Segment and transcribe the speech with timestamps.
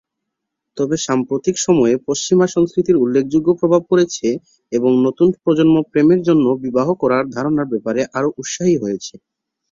[0.77, 4.27] তবে সাম্প্রতিক সময়ে পশ্চিমা সংস্কৃতির উল্লেখযোগ্য প্রভাব পড়েছে
[4.71, 9.13] এবং নতুন প্রজন্ম প্রেমের জন্য বিবাহ করার ধারণার ব্যাপারে আরও উৎসাহী হয়েছে।